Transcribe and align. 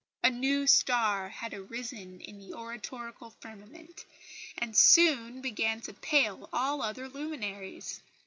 A 0.23 0.31
new 0.31 0.65
star 0.65 1.29
had 1.29 1.53
arisen 1.53 2.21
in 2.21 2.39
the 2.39 2.55
oratorical 2.55 3.35
firmament, 3.39 4.03
and 4.57 4.75
soon 4.75 5.41
began 5.41 5.79
to 5.81 5.93
pale 5.93 6.49
all 6.51 6.81
other 6.81 7.07
luminaries. 7.07 8.01